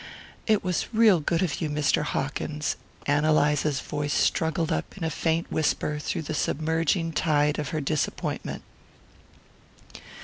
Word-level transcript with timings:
"It 0.47 0.63
was 0.63 0.91
real 0.95 1.19
good 1.19 1.43
of 1.43 1.61
you, 1.61 1.69
Mr. 1.69 2.01
Hawkins." 2.01 2.75
Ann 3.05 3.23
Eliza's 3.23 3.79
voice 3.81 4.13
struggled 4.15 4.71
up 4.71 4.97
in 4.97 5.03
a 5.03 5.11
faint 5.11 5.51
whisper 5.51 5.99
through 5.99 6.23
the 6.23 6.33
submerging 6.33 7.11
tide 7.11 7.59
of 7.59 7.69
her 7.69 7.81
disappointment. 7.81 8.63